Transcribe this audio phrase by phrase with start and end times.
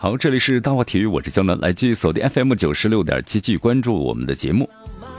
[0.00, 4.70] 好，这里是大话体育，我是江南，来继续锁定 FM 九十六点七，继续关注我们的节目。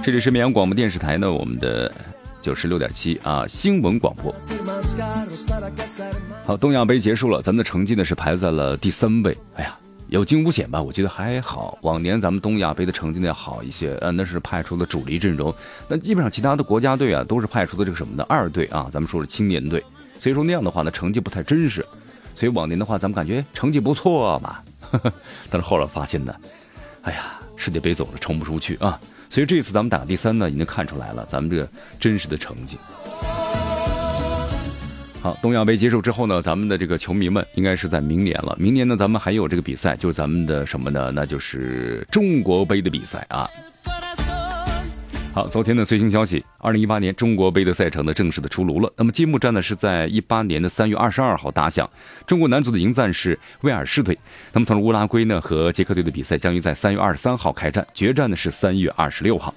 [0.05, 1.91] 这里是绵阳广播电视台呢，我们的
[2.41, 4.33] 九十六点七啊新闻广播。
[6.45, 9.37] 好，东亚杯结束了，咱们的成绩呢是排在了第三位。
[9.55, 10.81] 哎呀，有惊无险吧？
[10.81, 11.77] 我觉得还好。
[11.81, 15.53] 往年咱们东亚杯的成绩呢要好一些，呃，那是派出的主力阵容。
[15.89, 19.83] 那基本上其他的国家队啊都是派出的这个什么的二队啊，咱们说是青年队。
[20.17, 21.85] 所以说那样的话呢，成绩不太真实。
[22.33, 24.59] 所以往年的话，咱们感觉成绩不错嘛。
[25.49, 26.35] 但是后来发现呢，
[27.03, 28.99] 哎呀，世界杯走了冲不出去啊！
[29.29, 31.69] 所以这次咱们打第三呢，已经看出来了咱们这个
[31.99, 32.77] 真实的成绩。
[35.21, 38.55] 好，东亚杯结束之后呢，咱们的这个球迷们应该是在明年了。
[38.57, 41.11] 明年呢，咱们还有这个比赛，就是咱们的什么呢？
[41.13, 43.49] 那就是中国杯的比赛啊。
[45.31, 48.91] 好，昨天的最新消息，二零一八年中国杯的赛程呢正式的出炉了。
[48.97, 51.87] 那么揭幕战呢是在一八年的三月二十二号打响，
[52.25, 54.17] 中国男足的迎战是威尔士队。
[54.51, 59.53] 那么同时乌拉圭呢和捷克队的比赛将于在三月二十三号开战，决战呢是三月二十六号。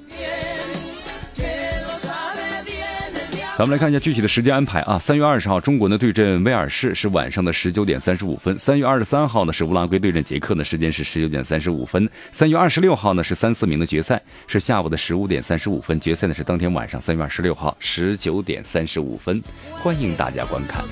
[3.63, 4.99] 咱们来看一下具体的时间安排啊。
[4.99, 16.01] 三月二十号，中国呢对阵威尔士是晚上的十九点三十五分；三月二十三号呢是乌拉圭对阵捷克呢，时间是十九点三十五分；三月二十六号呢是三四名的决赛，是下午的十五点三十五分。
[16.01, 19.41] 决赛呢是当天晚上三月二十六号十九点三十五分，
[19.71, 20.83] 欢迎大家观看。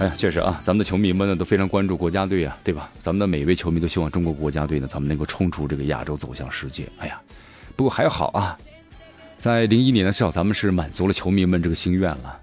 [0.00, 2.90] 哎呀，确实啊，咱们的球迷们呢都非常关注国家队啊，对吧？
[3.00, 6.88] 咱们的每一位球迷都希望中国国家队呢，咱们能够冲出这个亚洲，走向世界。
[6.98, 7.20] 哎呀，
[7.76, 8.58] 不过还好啊。
[9.40, 12.40] 在零一年的时候，咱们是满足了球迷们这个心愿了，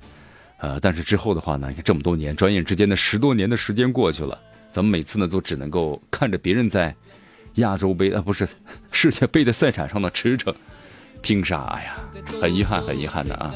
[0.60, 4.40] 呃，但是之后的话呢，你看这么多年，转眼之间的十多年的时间过去了，
[4.72, 6.96] 咱们每次呢都只能够看着别人在
[7.56, 8.48] 亚洲杯啊，不是
[8.92, 10.56] 世界杯的赛场上的驰骋
[11.22, 11.96] 拼杀，哎呀，
[12.42, 13.54] 很遗憾，很遗憾的啊。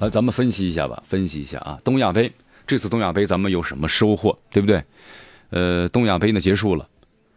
[0.00, 2.30] 来，咱们分析一下吧，分析一下啊，东亚杯
[2.66, 4.82] 这次东亚杯咱们有什么收获，对不对？
[5.50, 6.88] 呃，东亚杯呢结束了，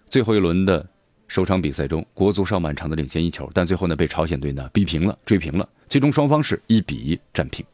[0.09, 0.83] 最后一轮的。
[1.27, 5.67] 首场比赛中，国足上半场的领先一球，但最后呢被朝鲜队呢逼平了，追平了。
[5.89, 7.65] 最终双方是一比一战平。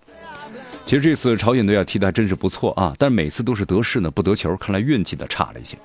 [0.85, 5.77] 其实这次朝鲜队啊踢的还真是不错啊，但是每次都是得势呢不得球，看来运气的差了一些。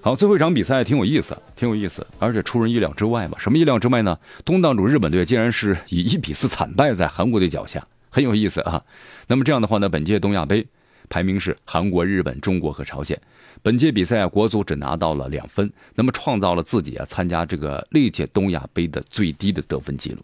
[0.00, 3.38] 好，最后一场比赛挺有意思，挺有意思，而且出人意料之外嘛。
[3.38, 4.18] 什么意料之外呢？
[4.44, 8.82] 东道主日本队竟然是以一比四惨败在韩国队脚下，很有意思啊。
[9.26, 10.66] 那么这样的话呢，本届东亚杯
[11.08, 13.20] 排名是韩国、日本、中国和朝鲜。
[13.62, 20.22] 本届比赛啊，国足只拿到了两分，那么创造了自己啊参加这个历届东亚杯的最低的得分记录。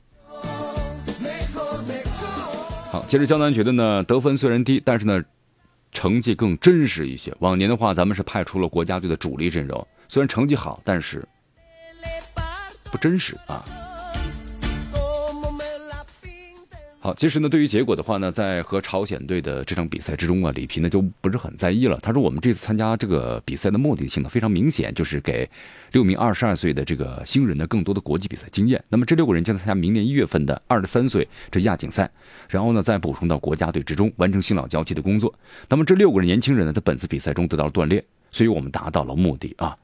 [2.91, 5.23] 好，其实江南觉得呢，得分虽然低，但是呢，
[5.93, 7.35] 成绩更真实一些。
[7.39, 11.27] 往年的话，咱们是派出了国家队的主力阵容，虽然成绩好，但是
[12.91, 13.65] 不真实啊。
[17.03, 21.99] 好，其实呢，对于结果的话呢，在和朝鲜队的这场比赛之中啊，里皮呢就不是很在意了。
[22.03, 25.49] 他说：“我们这次参加这个比赛的目的性呢非常明显，就是给
[25.93, 28.85] 六名二十二岁的这个新人呢更多的国际比赛经验。
[28.91, 32.11] 那么这六个人将参加明年一月份的二十三岁这亚锦赛，
[32.51, 35.35] 然后呢再补充到国家队之中，完成新老交替的工作。
[35.71, 39.75] 那么这六个人年轻人呢，在本次比赛中得到了锻炼，所以我们达到了目的啊。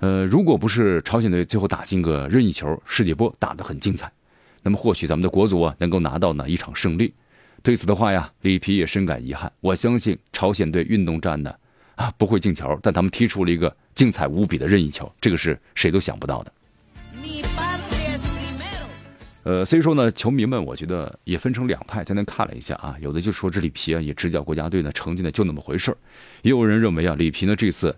[0.00, 4.10] 呃，如果不是朝鲜队最后打进个任意球，世界波打得很精彩。”
[4.62, 7.12] 那么或许咱们的国足啊能够拿到呢一场胜利，
[7.62, 9.52] 对此的话呀，里皮也深感遗憾。
[9.60, 11.52] 我相信朝鲜队运动战呢
[11.96, 16.52] 啊不会进球，但他们踢出了一个精彩无比的任意球，这个是谁都想不到的。
[19.44, 22.04] 呃，所以说呢，球迷们我觉得也分成两派。
[22.04, 25.96] 今天看了一下啊，有的就说这里皮啊也执教国家队呢成绩呢就那么回事
[26.42, 27.96] 也有人认为啊里皮呢这次。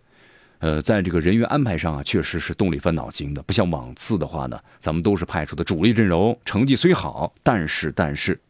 [0.65, 8.41] 呃，在这个人员安排上啊，确实是动力翻脑筋的，不像往次的话呢，咱们都是派出的主力阵容，成绩虽好，但是但是，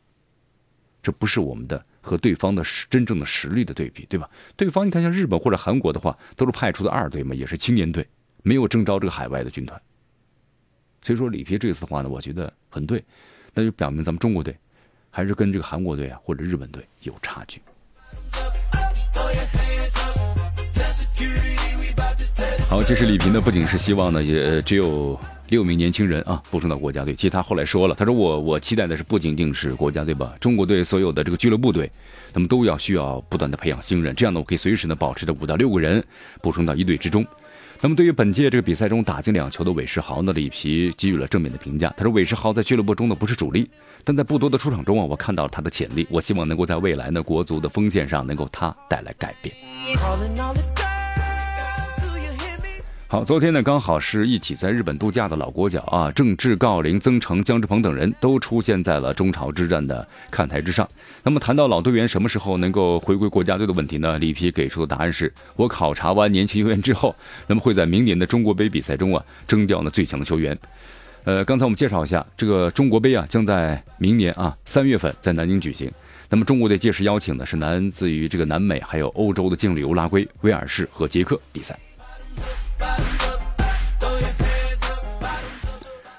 [1.03, 4.31] 这不是我们的和对方的真正的实力的对比，对吧？
[4.55, 8.07] 对方你看像日本或者韩国的话，都是派出的二队嘛，也是青年队，
[8.45, 9.83] 没有征召这个海外的军团。
[11.03, 13.03] 所以说里皮这次的话呢，我觉得很对，
[13.55, 14.57] 那就表明咱们中国队
[15.11, 17.61] 还是跟这个韩国队啊或者日本队有差距。
[22.67, 25.19] 好，其实李平呢，不仅是希望呢，也只有
[25.49, 27.15] 六名年轻人啊，补充到国家队。
[27.15, 31.89] 其实他后来说了，他说我我期待的是不仅仅是国家队吧，中国队所有的这个俱乐部队，
[32.33, 36.03] 那么都要需要不断的培养新人，这样呢，我可以随时呢保持着五到六个人
[36.43, 37.25] 补充到一队之中。
[37.81, 41.93] 那么对于本届这个比赛中打进两球的韦世豪呢，里皮给予了正面的评价。
[41.97, 43.71] 他说韦世豪在俱乐部中呢不是主力，
[44.03, 46.07] 但在不多的出场中啊，我看到了他的潜力。
[46.11, 49.55] 我希望能够在未来呢国足的锋线上能够他带来改变。
[53.15, 60.89] 好，昨天呢，刚好是一起在日本度假的老国脚啊，郑智、郜林、曾诚、姜志鹏等人都出现在了中朝之战的看台之上。
[61.23, 64.19] 那么谈到老队员什么时候能够回归国家队的问题呢？
[64.19, 67.15] 里皮给出的答案是：我考察完年轻球员之后，
[67.47, 70.59] 那么会在明年的中国杯比赛中啊征调呢最强的球员。
[71.23, 75.89] 呃，刚才我们介绍一下，这个中国杯啊将在明年啊三月份在南京举行。
[76.29, 81.79] 那么中国队届时邀请的是来自于这个南美还有欧洲的劲旅乌拉圭、威尔士和捷克比赛。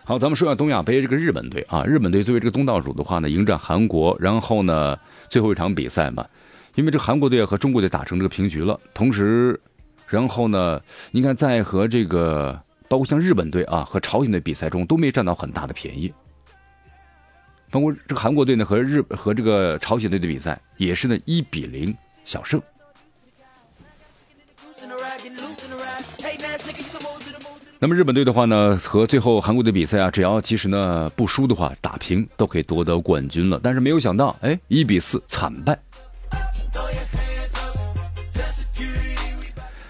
[0.08, 4.96] 好，咱们说下东亚杯这个日本队啊，日本队作为这个东道主的话呢，迎战韩国，然后呢，
[5.30, 6.24] 最后一场比赛嘛，
[6.76, 9.60] 因为这韩国队和中国队打成这个平局了，同时，
[10.08, 10.80] 然后呢，
[11.10, 16.14] 你看在和这个包括像日本队啊和朝鲜队比赛中都没占到很大的便宜，
[17.72, 21.92] 包括这个韩国队呢和日和这个朝鲜队的比赛也是呢一比零
[22.26, 22.62] 小胜。
[27.86, 33.60] 那么日本队的话呢，和最后韩国队比赛啊，只要其实呢不输的话，打平都可以夺得冠军了。
[33.62, 35.78] 但是没有想到，哎，一比四惨败，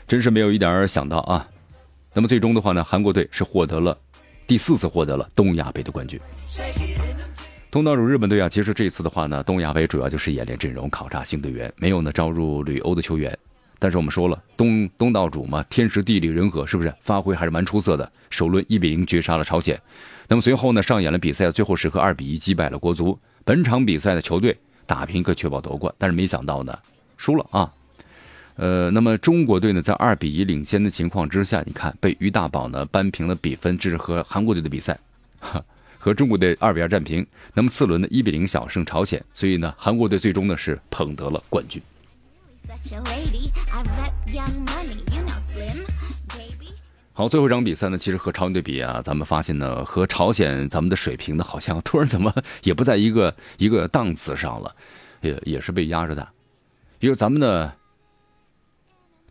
[0.06, 1.48] 真是没有一点想到啊。
[2.14, 3.98] 那么最终的话呢，韩国队是获得了
[4.46, 6.20] 第四次获得了东亚杯的冠军。
[7.72, 13.34] 东道主日本队啊，其实这次的话呢，东亚杯主要就是演练阵容、考察新队员，没有呢招入旅欧的球员。
[13.80, 18.12] 但是我们说了，东东道主嘛，天时地利人和，是不是发挥还是蛮出色的？
[18.30, 19.80] 首轮一比零绝杀了朝鲜，
[20.28, 23.18] 那么随后呢，上演了比赛最后时刻二比一击败了国足。
[23.44, 24.58] 本场比赛的球队
[24.88, 26.78] 打平可确保夺冠，但是没想到呢，
[27.18, 27.72] 输了啊。
[28.56, 34.98] 呃，那么中国队呢，在二比一领先的情况之下，你看被于大宝呢扳平了比分，这是和韩国队的比赛，
[36.00, 37.26] 和中国队二比二战平。
[37.54, 41.82] 那么次轮呢，一比零小胜朝鲜，所以呢，韩国队最终呢是捧得了冠军。
[47.14, 52.34] 好，最后一场比赛呢，其实和朝鲜对比啊，咱们发现呢，和朝鲜咱们的水平呢，好像突然怎么
[52.64, 54.76] 也不在一个一个档次上了，
[55.22, 56.28] 也也是被压着的。
[57.00, 57.72] 因为咱们呢，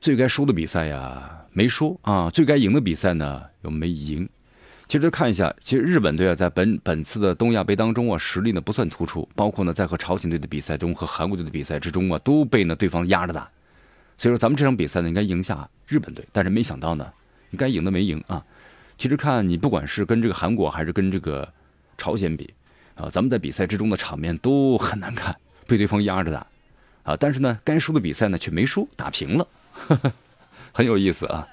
[0.00, 4.28] 最该输的比赛呀没输啊，最该赢的比赛呢又没赢。
[4.86, 13.48] 其实看一下，其实日本队啊，在本本次的东亚杯当中啊，实力呢不算突出，包括呢在和朝鲜队的比赛中和韩国队的比赛之中啊，都被呢对方压着打。
[14.18, 17.10] 所以说咱们这场比赛呢应该赢下日本队，但是没想到呢，
[17.50, 18.44] 应该赢的没赢啊。
[18.98, 21.50] 其实看你不管是跟这个韩国还是跟这个
[21.98, 22.52] 朝鲜比
[22.94, 25.34] 啊，咱们在比赛之中的场面都很难看，
[25.66, 26.46] 被对方压着打
[27.04, 27.16] 啊。
[27.18, 29.48] 但是呢，该输的比赛呢却没输，打平了，
[30.72, 31.48] 很有意思啊。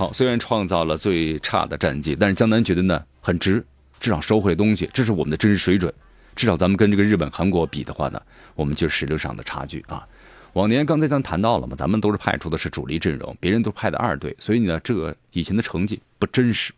[0.00, 3.62] 好，虽然创造了最差的战绩，但是江南觉得呢很值，
[4.00, 5.92] 至少收回来东西，这是我们的真实水准。
[6.34, 8.18] 至少咱们跟这个日本、韩国比的话呢，
[8.54, 10.08] 我们就是实力上的差距啊。
[10.54, 16.72] 往年刚才咱谈到了嘛，咱们都是派出的是主力阵容，别人都派的二队，所以呢，这个以前的成绩不真实。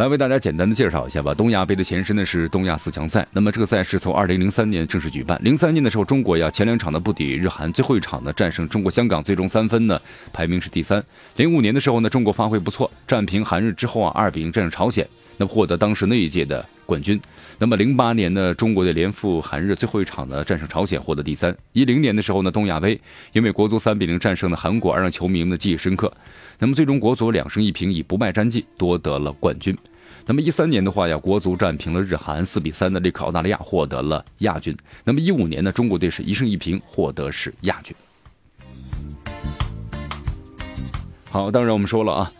[0.00, 1.34] 来为大家简单的介绍一下吧。
[1.34, 5.38] 东亚杯的前身呢是东亚四强赛，那么这个赛事从二零零三年正式举办。
[5.44, 10.00] 零三年的时候，中国呀前两场呢不敌日韩，最后一场呢战胜中国香港，最终三分呢
[10.32, 11.04] 排名是第三。
[11.36, 17.20] 零五年的时候呢，中国发挥不错，战平韩日之后啊二比零战胜朝鲜，那么获得当时那一届的冠军。
[17.58, 21.54] 那么零八年呢，中国队连负韩日，最后一场呢战胜朝鲜，获得第三。
[21.74, 22.98] 一零年的时候呢，东亚杯
[23.34, 26.10] 因为国足三比零战胜了韩国，而让球迷们记忆深刻。
[26.60, 29.74] 那么最终国足两胜一平，以不败战绩夺得了冠军。
[30.26, 34.76] 那么一三年的话呀，国足战平了日韩四比三的力克澳大利亚，获得了亚军。
[35.02, 37.96] 那么一五年呢，中国队是一胜一平，获得是亚军。
[41.30, 42.32] 好，当然我们说了啊，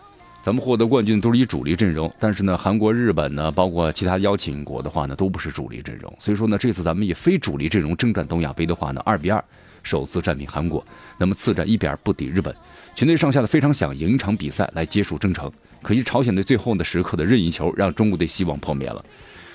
[0.43, 6.15] 咱们获得冠军都是以主力阵容，但是呢，韩国、日本呢，包括其他邀请国的话呢，都不是主力阵容。
[6.21, 9.43] 所以说呢，这次咱们以非主力阵容征战东亚杯的话呢，二比二
[9.83, 10.85] 首次战平韩国，
[11.19, 12.55] 那么次战一比二不敌日本，
[12.95, 15.51] 全队上下的非常想赢一场比赛来结束征程。
[15.83, 19.05] 可惜朝鲜队最后的时刻的任意球让中国队希望破灭了。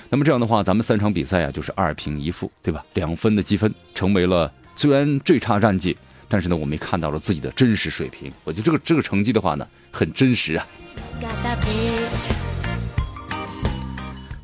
[0.09, 2.83] 那么这样的话，咱们三场比赛啊就是二平一负，对吧？
[2.93, 8.31] 两分的积分成为了虽然最差战绩，但是呢我们也看到了自己的真实水平。
[8.43, 10.67] 我觉得这个这个成绩的话呢很真实啊。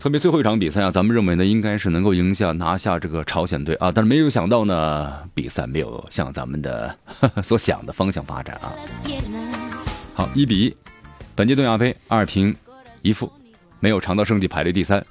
[0.02, 6.98] 特别最后一场比赛啊，咱们认为呢应该是能够赢下拿下这个朝鲜队啊，但是没有想到呢，比赛没有向咱们的
[7.44, 8.74] 所想的方向发展啊。
[10.16, 10.76] 好，一比一，
[11.36, 12.56] 本届东亚杯二平
[13.04, 13.32] 一负，
[13.80, 15.06] 没有尝到胜绩，排列第三。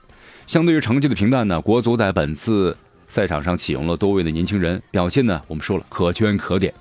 [0.44, 6.75] 相对于成绩的平淡呢，国足在本次赛场上启用了多位的年轻人，表现呢我们说了可圈可点。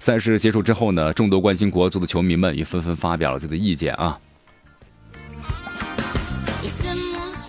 [0.00, 4.18] 赛事结束之后呢，众多关心国足的球迷们也纷纷发表了自己的意见啊。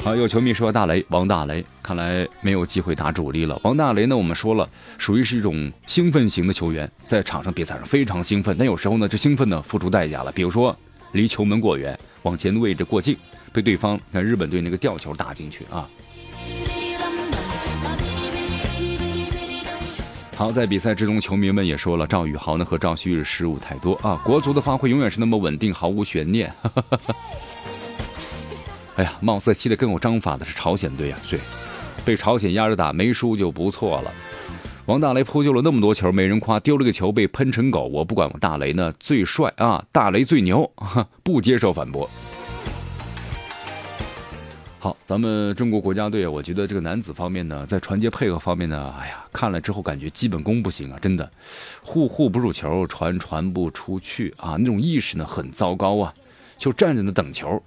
[0.04, 3.58] 好，有球迷说大雷王大雷看来没有机会打主力了。
[3.64, 10.78] 王大雷呢，我们说了，属于是一种兴奋型的球员，在场上比赛上非常兴奋，但有时候呢，这兴奋呢付出代价了，比如说
[11.14, 13.18] 离球门过远，往前的位置过近，
[13.54, 15.88] 被对方看日本队那个吊球打进去啊。
[20.36, 26.54] 好，在比赛之中，球迷们也说了，赵宇豪呢和赵旭日失误太多啊，国足的发挥永远是那么稳定，毫无悬念。
[28.96, 31.20] 哎呀，貌似踢得更有章法的是朝鲜队啊！
[31.28, 31.40] 对，
[32.06, 34.12] 被朝鲜压着打没输就不错了。
[34.86, 37.86] 王大雷扑救了那么多球，没人夸，丢了个球被喷成狗。
[37.88, 40.70] 我不管，我大雷呢最帅啊，大雷最牛，
[41.24, 42.08] 不接受反驳。
[44.78, 51.32] 好，咱们中国国家队，我觉得这个男子方面呢，在传接配合方面呢，哎呀，看了之后感觉基本功不行啊，真的，
[51.82, 56.14] 护护不住球，传传不出去啊，那种意识呢很糟糕啊，
[56.60, 57.64] 就站着呢等球。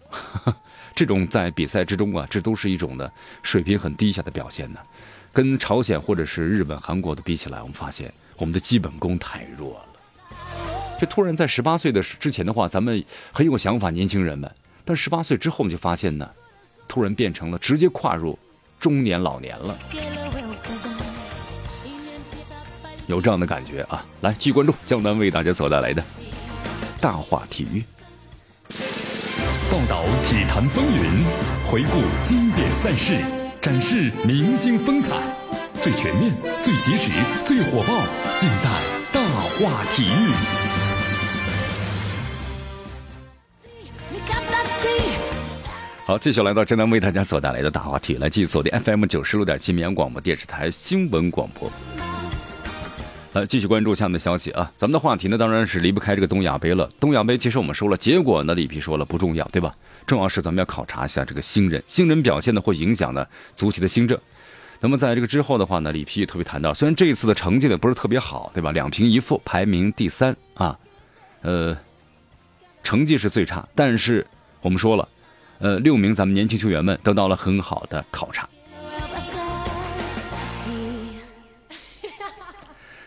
[0.96, 3.12] 这种在比赛之中啊，这都是一种的
[3.42, 4.80] 水平很低下的表现呢。
[5.30, 10.36] 跟朝鲜或者是日本、韩国的比起来，我们发现我们的基本功太弱了。
[10.98, 14.50] 这突然在十八岁的之前的话，咱们很有想法，年轻人们。
[14.86, 16.26] 但十八岁之后，我们就发现呢，
[16.88, 18.38] 突然变成了直接跨入
[18.80, 19.78] 中年老年了，
[23.06, 24.02] 有这样的感觉啊！
[24.22, 26.02] 来，继续关注江南为大家所带来的
[26.98, 27.84] 大话体育。
[29.70, 31.24] 报道体坛风云，
[31.64, 33.18] 回顾经典赛事，
[33.60, 35.16] 展示明星风采，
[35.82, 36.32] 最全面、
[36.62, 37.10] 最及时、
[37.44, 38.04] 最火爆，
[38.36, 38.70] 尽在
[39.12, 40.30] 大话体育。
[46.06, 51.68] 好，继续来到江南为大家所带来的大话体育，来继续锁定 FM 九十六点七绵阳广播电视台新闻广播。
[53.36, 54.72] 呃继续关注下面的消息啊！
[54.76, 56.88] 咱们的话题呢，当然是离不开这个东亚杯了。
[56.98, 59.76] 东亚杯其实我们说了，结果呢，里皮说了不重要，对吧？
[60.06, 64.18] 重要是咱们要考察一下这个新人，新人表现呢会影响呢足协的新政。
[64.80, 68.72] 那么在这个之后的话呢，里皮也特别谈到，虽然这一次的成绩呢不是特别好，对吧？
[68.72, 70.78] 两平一负，排名第三啊，
[71.42, 71.76] 呃，
[72.82, 74.26] 成绩是最差，但是
[74.62, 75.06] 我们说了，
[75.58, 78.48] 呃，六名咱们年轻球员们得到了很好的考察。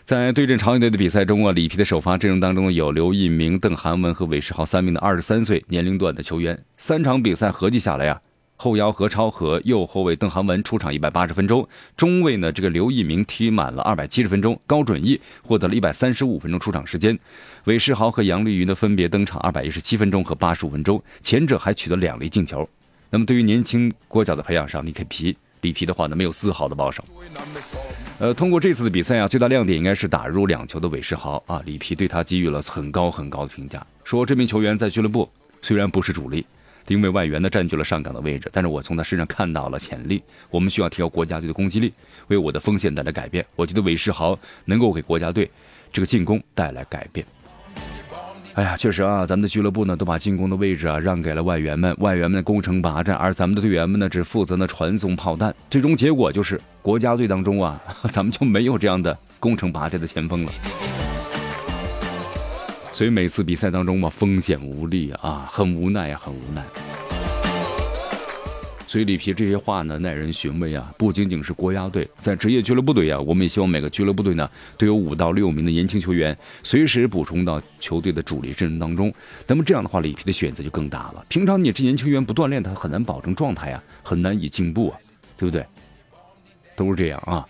[0.10, 6.60] 在对阵朝鲜队的比赛中啊，里皮的首发阵容当中有刘一鸣、邓涵文和韦世豪三名的二十三岁年龄段的球员。
[6.78, 8.20] 三场比赛合计下来啊，
[8.56, 17.20] 后腰何超和右后卫邓涵文出场一百八十分钟，中卫呢这个刘一鸣踢满了二百七十分钟，高准翼获得了一百三十五分钟出场时间，
[17.66, 22.68] 韦世豪和杨丽云呢分别登场二百一十七分钟和八十五分钟，前者还取得两粒进球。
[23.12, 27.04] 那么对于年轻国脚的培养上，里皮里皮的话呢没有丝毫的保守。
[28.20, 31.62] 呃，通过这次的比赛啊，最大亮点应该是打入两球的韦世豪啊。
[31.66, 35.30] 里皮对他给予了很高很高的评价，说这名球员在俱乐部
[35.62, 36.46] 虽然不是主力，
[36.88, 40.22] 因为外援呢占据了上港的位置，但是我从他身上看到了潜力。
[40.50, 41.94] 我们需要提高国家队的攻击力，
[42.28, 43.46] 为我的锋线带来改变。
[43.56, 45.50] 我觉得韦世豪能够给国家队
[45.94, 47.25] 这个进攻带来改变。
[48.60, 60.51] 哎呀，确实啊，咱们的俱乐部呢都把进攻的位置啊让给了外援们，外援们攻城拔寨，而咱们的队员们呢只负责呢传送炮弹，最终结果就是国家队当中啊， 咱们就没有这样的攻城拔寨的前锋了。
[62.92, 66.62] 所以每次比赛当中嘛，风险无力啊，很无奈啊，很无奈。
[68.89, 70.91] 所以里皮这些话呢，耐人寻味啊！
[70.98, 79.13] 不仅仅是国家队，在职业俱乐部队啊，我们也希望每个俱乐部队呢都有五到六名的年轻球员，随时补充到球队的主力阵容当中。
[79.46, 81.24] 那么这样的话，里皮的选择就更大了。
[81.29, 84.98] 平常你这年轻球员不锻炼，他很难保证状态啊，很难以进步啊，
[85.38, 85.63] 对不对？
[86.75, 87.46] 都是这样啊。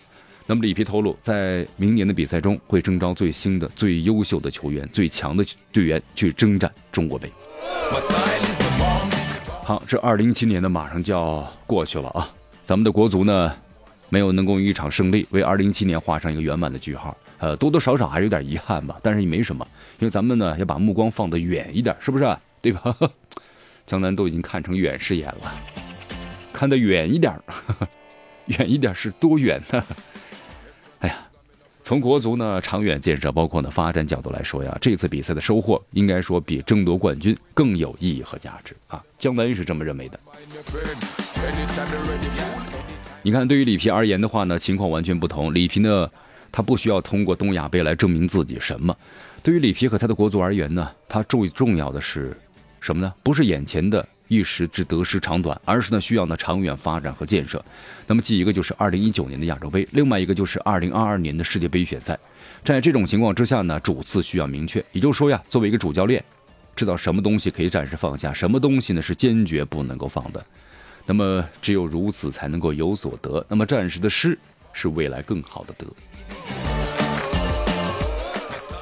[0.46, 7.32] 那么里皮透露，在明年的比赛中会征召最新的、最优秀的球员、最强的队员去征战中国杯。
[9.70, 12.28] 好，这二零一七年呢，马上就要过去了啊！
[12.66, 13.56] 咱们的国足呢，
[14.10, 18.98] 没有能够一场胜利为二零一七年画上一个圆满的句号，呃，多多少少还是有点遗憾吧。
[19.04, 19.64] 但是也没什么，
[20.00, 22.36] 因为咱们呢要把目光放得远一点，是不是？
[22.64, 22.98] 对吧？
[23.86, 25.54] 江南都已经看成远视眼了，
[26.52, 27.40] 看得远一点，
[28.58, 29.84] 远一点是多远呢？
[31.02, 31.16] 哎呀
[31.90, 39.04] 从国足呢长远建设，包括呢发展角度来说呀，这次比赛的收获应该说比争夺冠军更有意义和价值啊！
[39.18, 40.20] 江南是这么认为的。
[43.24, 45.52] 你看，对于里皮而言的话呢，情况完全不同。
[45.52, 46.08] 里皮呢，
[46.52, 48.96] 他不需要通过东亚杯来证明自己什么。
[49.42, 52.38] 对于里皮和他的国足而言呢，他最重要的是
[52.80, 53.12] 什么呢？
[53.24, 57.62] 不是眼前的一时之得失长短，而是呢需要呢长远发展和建设。
[58.08, 62.18] 那么，记一个就是二零一九年的亚洲杯，另外一个就是二零二二年的世界杯预选赛。
[62.64, 64.84] 在这种情况之下呢，主次需要明确。
[64.92, 66.24] 也就是说呀，作为一个主教练，
[66.76, 70.46] 知道什么东西可以暂时放下，什么东西呢是坚决不能够放的。
[71.06, 73.44] 那么只有如此才能够有所得。
[73.50, 74.38] 那么暂时的失
[74.74, 76.59] 是未来更好的得。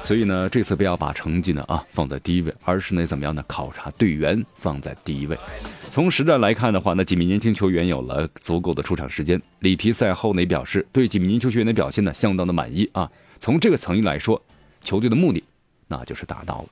[0.08, 3.44] 所以呢，这次不要把成绩呢啊放在第一位，而是呢怎么样呢？
[3.46, 5.36] 考察队员放在第一位。
[5.90, 9.38] 从实战来看的话，那几名年轻球员有了足够的出场时间。
[9.58, 13.06] 里皮赛后呢表示，对几名年轻球员的表现呢相当的满意啊。
[13.38, 14.42] 从这个层面来说，
[14.80, 15.44] 球队的目的
[15.88, 16.68] 那就是达到了。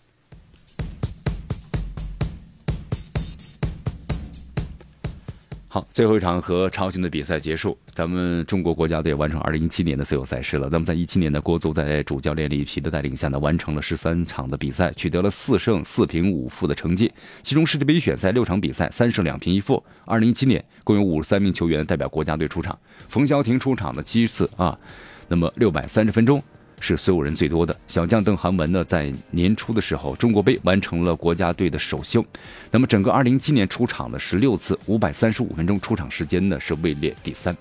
[5.68, 10.68] 好，最后一场和朝鲜的比赛结束，咱们中国国家队完成二零一七年的所有赛事了。
[10.70, 17.12] 那么在一七年的国足在主教练里皮的带领下呢，完成了十三场的比赛，取得了四胜四平五负的成绩。
[17.42, 19.82] 其中世界杯预选赛六场比赛三胜两平一负。
[20.04, 24.78] 二零一七年共有五十三名球员代表国家队出场，冯潇霆出场的七次啊，
[25.26, 26.40] 那么六百三十分钟。
[26.78, 32.24] 是所有人最多的小将邓涵文呢，在年初的时候，中国杯完成了国家队的首秀。
[32.70, 37.56] 那么整个2017年出场的十六次，535分钟出场时间呢是位列第三。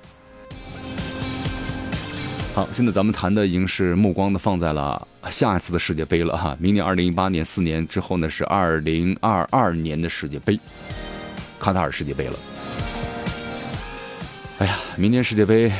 [2.54, 6.56] 好，现在咱们谈的已经是目光呢放在了下一次的世界杯了哈。
[6.60, 10.60] 明年2018年四年之后呢是2022年的世界杯，
[11.60, 12.36] 卡塔尔世界杯了。
[14.60, 15.72] 哎呀，明年世界杯。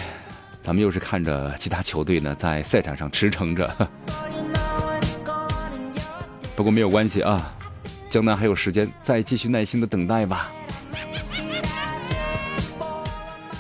[0.66, 3.72] 咱们又是看着其他球队呢在赛场上驰骋着，
[6.56, 7.54] 不过没有关系啊，
[8.10, 10.52] 江南还有时间，再继续耐心的等待吧。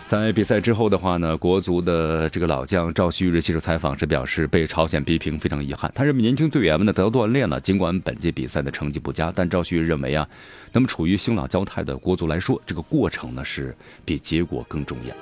[0.07, 5.91] 在比赛之后的话呢，国足的这个老将赵旭日接受采访时表示，被朝鲜逼平非常遗憾。
[5.93, 10.27] 他认为年轻队员们呢得到锻炼了，尽管本届比赛的成绩不佳，但赵旭日认为啊，
[10.71, 15.13] 那么处于新老交泰的国足来说，这个过程呢是比结果更重要。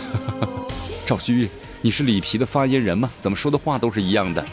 [1.08, 1.48] 赵旭，
[1.80, 3.10] 你是里皮的发言人吗？
[3.18, 4.44] 怎么说的话都是一样的？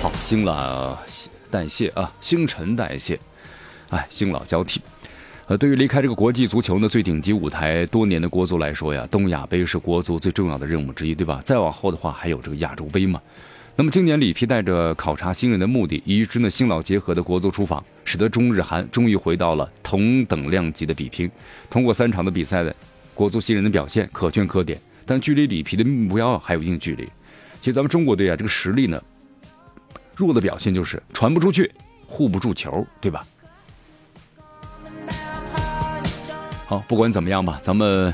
[0.00, 0.96] 好，新老
[1.50, 3.20] 代谢啊，新陈代谢，
[3.90, 4.80] 哎，新老交替。
[5.46, 11.42] 呃，对于离开这个国际足球呢最顶级舞台多年的国足来说呀，东亚杯是国足最重要的任务之一，对吧？
[11.44, 13.20] 再往后的话，还有这个亚洲杯嘛。
[13.76, 21.30] 那么今年里皮带着考察新人的目的，以及呢新老结合的国足出访，使得中日韩终于回到了同等量级的比拼。
[21.68, 22.74] 通过三场的比赛的。
[23.14, 27.04] 国足新人的表现可圈可点，但距离里皮的目标还有一定距离。
[27.60, 29.00] 其实咱们中国队啊，这个实力呢，
[30.16, 31.70] 弱的表现就是传不出去，
[32.06, 33.24] 护不住球，对吧？
[36.66, 38.12] 好，不管怎么样吧，咱们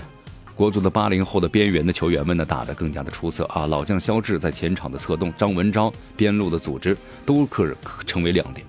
[0.55, 3.67] 国足的八零后的边缘的球员们呢，打得更加的出色啊！
[3.67, 7.75] 老将肖智在前场的策动，张文钊边路的组织，都可
[8.07, 8.67] 成为亮点。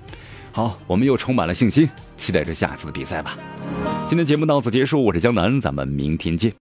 [0.53, 3.37] 好，我们又充满了信心，期待着下次的比赛吧。
[4.07, 6.53] 今天节目到此结束，我是江南，咱们明天见。